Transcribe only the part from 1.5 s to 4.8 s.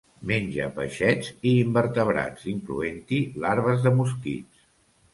i invertebrats, incloent-hi larves de mosquits.